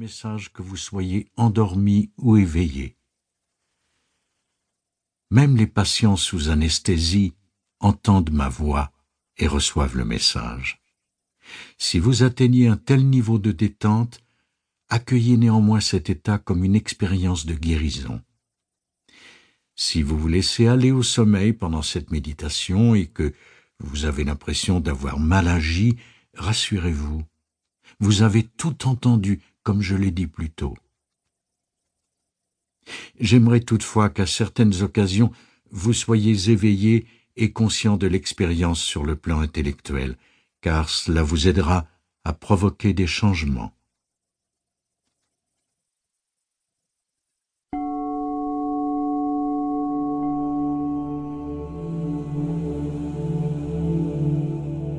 message 0.00 0.50
que 0.50 0.62
vous 0.62 0.78
soyez 0.78 1.28
endormi 1.36 2.10
ou 2.16 2.38
éveillé. 2.38 2.96
Même 5.30 5.58
les 5.58 5.66
patients 5.66 6.16
sous 6.16 6.48
anesthésie 6.48 7.34
entendent 7.80 8.32
ma 8.32 8.48
voix 8.48 8.92
et 9.36 9.46
reçoivent 9.46 9.98
le 9.98 10.06
message. 10.06 10.80
Si 11.76 11.98
vous 11.98 12.22
atteignez 12.22 12.66
un 12.66 12.78
tel 12.78 13.06
niveau 13.10 13.38
de 13.38 13.52
détente, 13.52 14.22
accueillez 14.88 15.36
néanmoins 15.36 15.80
cet 15.80 16.08
état 16.08 16.38
comme 16.38 16.64
une 16.64 16.76
expérience 16.76 17.44
de 17.44 17.52
guérison. 17.52 18.22
Si 19.76 20.02
vous 20.02 20.18
vous 20.18 20.28
laissez 20.28 20.66
aller 20.66 20.92
au 20.92 21.02
sommeil 21.02 21.52
pendant 21.52 21.82
cette 21.82 22.10
méditation 22.10 22.94
et 22.94 23.06
que 23.06 23.34
vous 23.80 24.06
avez 24.06 24.24
l'impression 24.24 24.80
d'avoir 24.80 25.18
mal 25.18 25.46
agi, 25.46 25.98
rassurez-vous. 26.32 27.22
Vous 27.98 28.22
avez 28.22 28.44
tout 28.44 28.88
entendu, 28.88 29.42
comme 29.70 29.82
je 29.82 29.94
l'ai 29.94 30.10
dit 30.10 30.26
plus 30.26 30.50
tôt. 30.50 30.74
J'aimerais 33.20 33.60
toutefois 33.60 34.10
qu'à 34.10 34.26
certaines 34.26 34.82
occasions 34.82 35.30
vous 35.70 35.92
soyez 35.92 36.50
éveillé 36.50 37.06
et 37.36 37.52
conscient 37.52 37.96
de 37.96 38.08
l'expérience 38.08 38.82
sur 38.82 39.04
le 39.04 39.14
plan 39.14 39.38
intellectuel, 39.38 40.16
car 40.60 40.88
cela 40.90 41.22
vous 41.22 41.46
aidera 41.46 41.86
à 42.24 42.32
provoquer 42.32 42.94
des 42.94 43.06
changements. 43.06 43.72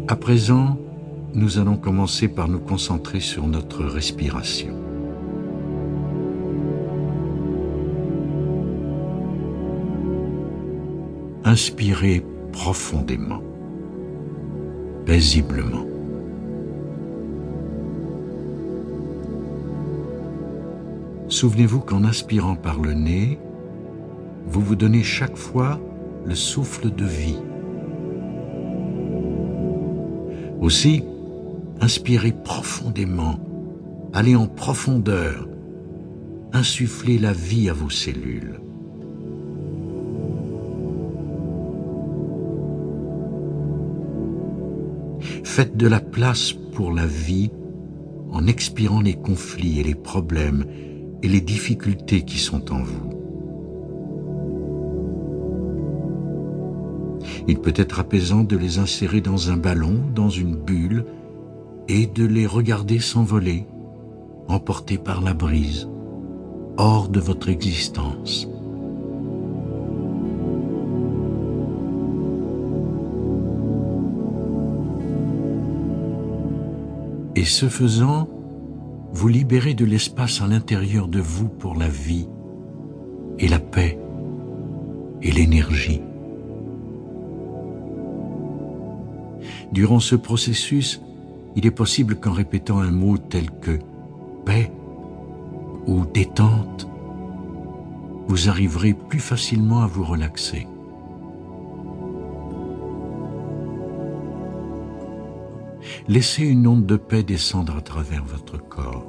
À 0.08 0.16
présent, 0.16 0.81
nous 1.34 1.60
allons 1.60 1.78
commencer 1.78 2.28
par 2.28 2.48
nous 2.48 2.60
concentrer 2.60 3.20
sur 3.20 3.48
notre 3.48 3.84
respiration. 3.86 4.76
Inspirez 11.44 12.24
profondément, 12.52 13.42
paisiblement. 15.06 15.86
Souvenez-vous 21.30 21.80
qu'en 21.80 22.04
inspirant 22.04 22.56
par 22.56 22.80
le 22.80 22.94
nez, 22.94 23.40
vous 24.48 24.62
vous 24.62 24.76
donnez 24.76 25.02
chaque 25.02 25.38
fois 25.38 25.80
le 26.26 26.36
souffle 26.36 26.94
de 26.94 27.06
vie. 27.06 27.40
Aussi, 30.60 31.04
inspirez 31.82 32.32
profondément, 32.32 33.40
allez 34.14 34.36
en 34.36 34.46
profondeur, 34.46 35.48
insufflez 36.54 37.18
la 37.18 37.34
vie 37.34 37.70
à 37.70 37.74
vos 37.74 37.90
cellules. 37.90 38.62
Faites 45.44 45.76
de 45.76 45.88
la 45.88 46.00
place 46.00 46.54
pour 46.54 46.94
la 46.94 47.08
vie 47.08 47.52
en 48.32 48.46
expirant 48.48 49.02
les 49.02 49.16
conflits 49.16 49.80
et 49.80 49.84
les 49.84 49.96
problèmes 49.96 50.66
et 51.24 51.28
les 51.28 51.42
difficultés 51.42 52.22
qui 52.22 52.38
sont 52.38 52.72
en 52.72 52.82
vous. 52.84 53.10
Il 57.48 57.60
peut 57.60 57.74
être 57.76 58.00
apaisant 58.00 58.44
de 58.44 58.56
les 58.56 58.78
insérer 58.78 59.20
dans 59.20 59.50
un 59.50 59.58
ballon, 59.58 60.00
dans 60.16 60.30
une 60.30 60.56
bulle, 60.56 61.06
et 61.94 62.08
de 62.08 62.26
les 62.26 62.48
regarder 62.48 63.00
s'envoler, 63.00 63.66
emportés 64.48 64.98
par 64.98 65.20
la 65.20 65.34
brise, 65.34 65.90
hors 66.78 67.10
de 67.10 67.20
votre 67.20 67.50
existence. 67.50 68.48
Et 77.36 77.44
ce 77.44 77.68
faisant, 77.68 78.30
vous 79.12 79.28
libérez 79.28 79.74
de 79.74 79.84
l'espace 79.84 80.42
à 80.42 80.48
l'intérieur 80.48 81.10
de 81.10 81.20
vous 81.20 81.50
pour 81.50 81.76
la 81.76 81.90
vie 81.90 82.30
et 83.38 83.50
la 83.50 83.60
paix 83.60 84.00
et 85.22 85.32
l'énergie. 85.32 86.02
Durant 89.74 90.00
ce 90.00 90.16
processus, 90.16 91.02
il 91.56 91.66
est 91.66 91.72
possible 91.72 92.16
qu'en 92.16 92.32
répétant 92.32 92.80
un 92.80 92.92
mot 92.92 93.18
tel 93.18 93.52
que 93.52 93.80
paix 94.46 94.72
ou 95.88 96.06
détente, 96.06 96.88
vous 98.28 98.50
arriverez 98.50 98.94
plus 98.94 99.20
facilement 99.20 99.82
à 99.82 99.88
vous 99.88 100.04
relaxer. 100.04 100.68
Laissez 106.08 106.44
une 106.44 106.68
onde 106.68 106.86
de 106.86 106.96
paix 106.96 107.24
descendre 107.24 107.76
à 107.76 107.82
travers 107.82 108.24
votre 108.24 108.58
corps. 108.58 109.06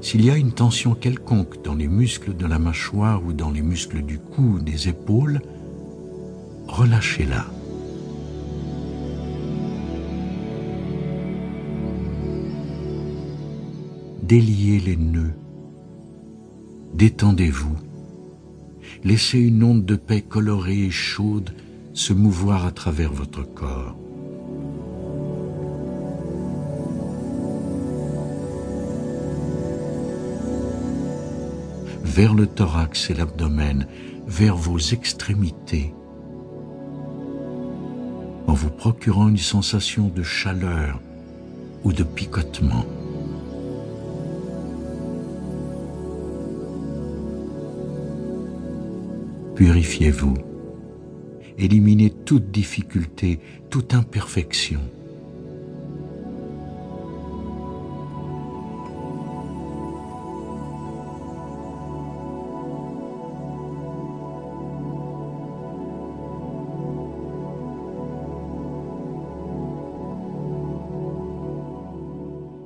S'il 0.00 0.24
y 0.24 0.30
a 0.30 0.36
une 0.36 0.52
tension 0.52 0.94
quelconque 0.94 1.62
dans 1.62 1.74
les 1.74 1.86
muscles 1.86 2.36
de 2.36 2.46
la 2.46 2.58
mâchoire 2.58 3.24
ou 3.24 3.32
dans 3.32 3.50
les 3.50 3.62
muscles 3.62 4.02
du 4.02 4.18
cou 4.18 4.56
ou 4.56 4.58
des 4.58 4.88
épaules, 4.88 5.40
relâchez-la. 6.72 7.46
Déliez 14.22 14.80
les 14.80 14.96
nœuds. 14.96 15.34
Détendez-vous. 16.94 17.76
Laissez 19.04 19.38
une 19.38 19.62
onde 19.62 19.84
de 19.84 19.96
paix 19.96 20.22
colorée 20.22 20.84
et 20.84 20.90
chaude 20.90 21.50
se 21.92 22.12
mouvoir 22.12 22.64
à 22.64 22.70
travers 22.70 23.12
votre 23.12 23.42
corps. 23.42 23.96
vers 32.04 32.34
le 32.34 32.46
thorax 32.46 33.08
et 33.08 33.14
l'abdomen, 33.14 33.86
vers 34.26 34.56
vos 34.56 34.78
extrémités, 34.78 35.94
en 38.52 38.54
vous 38.54 38.68
procurant 38.68 39.28
une 39.28 39.38
sensation 39.38 40.08
de 40.08 40.22
chaleur 40.22 41.00
ou 41.84 41.92
de 41.94 42.02
picotement. 42.02 42.84
Purifiez-vous, 49.56 50.34
éliminez 51.56 52.10
toute 52.10 52.50
difficulté, 52.50 53.40
toute 53.70 53.94
imperfection. 53.94 54.80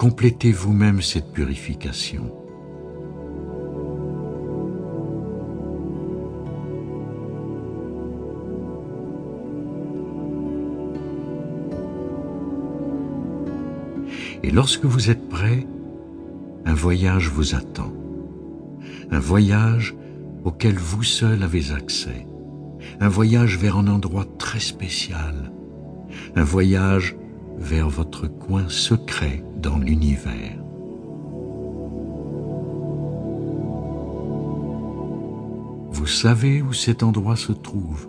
Complétez 0.08 0.52
vous-même 0.52 1.02
cette 1.02 1.32
purification. 1.32 2.32
Et 14.44 14.52
lorsque 14.52 14.84
vous 14.84 15.10
êtes 15.10 15.28
prêt, 15.28 15.66
un 16.64 16.74
voyage 16.74 17.28
vous 17.28 17.56
attend. 17.56 17.92
Un 19.10 19.18
voyage 19.18 19.96
auquel 20.44 20.76
vous 20.76 21.02
seul 21.02 21.42
avez 21.42 21.72
accès. 21.72 22.28
Un 23.00 23.08
voyage 23.08 23.58
vers 23.58 23.76
un 23.76 23.88
endroit 23.88 24.26
très 24.38 24.60
spécial. 24.60 25.50
Un 26.36 26.44
voyage 26.44 27.16
vers 27.56 27.88
votre 27.88 28.26
coin 28.26 28.68
secret 28.68 29.42
dans 29.56 29.78
l'univers. 29.78 30.56
Vous 35.90 36.06
savez 36.06 36.62
où 36.62 36.72
cet 36.72 37.02
endroit 37.02 37.36
se 37.36 37.52
trouve 37.52 38.08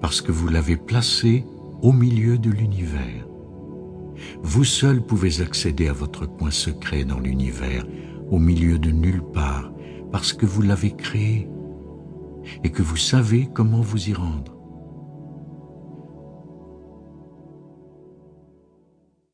parce 0.00 0.20
que 0.20 0.32
vous 0.32 0.48
l'avez 0.48 0.76
placé 0.76 1.44
au 1.82 1.92
milieu 1.92 2.38
de 2.38 2.50
l'univers. 2.50 3.26
Vous 4.42 4.64
seul 4.64 5.02
pouvez 5.02 5.40
accéder 5.40 5.88
à 5.88 5.92
votre 5.92 6.26
coin 6.26 6.50
secret 6.50 7.04
dans 7.04 7.20
l'univers, 7.20 7.86
au 8.30 8.38
milieu 8.38 8.78
de 8.78 8.90
nulle 8.90 9.22
part, 9.22 9.72
parce 10.10 10.32
que 10.32 10.46
vous 10.46 10.62
l'avez 10.62 10.92
créé 10.92 11.48
et 12.64 12.70
que 12.70 12.82
vous 12.82 12.96
savez 12.96 13.48
comment 13.52 13.80
vous 13.80 14.08
y 14.08 14.14
rendre. 14.14 14.55